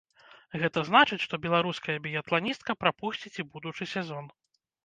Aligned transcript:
Гэта 0.63 0.83
значыць, 0.87 1.19
што 1.25 1.39
беларуская 1.43 1.97
біятланістка 2.07 2.77
прапусціць 2.85 3.35
і 3.41 3.47
будучы 3.55 3.83
сезон. 3.97 4.35